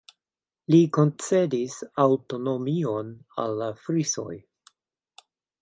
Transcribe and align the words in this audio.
Li 0.75 0.79
koncedis 0.97 1.75
aŭtonomion 2.05 3.13
al 3.45 3.55
la 3.63 3.71
Frisoj. 3.85 4.29